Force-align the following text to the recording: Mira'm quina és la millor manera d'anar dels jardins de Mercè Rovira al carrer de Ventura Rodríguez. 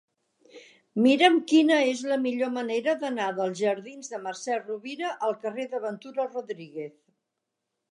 Mira'm 1.07 1.35
quina 1.51 1.77
és 1.89 2.01
la 2.11 2.17
millor 2.23 2.49
manera 2.55 2.95
d'anar 3.05 3.29
dels 3.41 3.61
jardins 3.61 4.11
de 4.15 4.23
Mercè 4.25 4.59
Rovira 4.65 5.15
al 5.29 5.39
carrer 5.47 5.69
de 5.77 5.85
Ventura 5.87 6.29
Rodríguez. 6.35 6.99